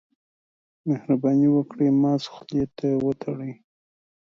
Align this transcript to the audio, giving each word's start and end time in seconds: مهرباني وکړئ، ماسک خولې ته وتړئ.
مهرباني 0.89 1.47
وکړئ، 1.51 1.87
ماسک 2.01 2.29
خولې 2.35 2.63
ته 2.77 2.87
وتړئ. 3.05 3.53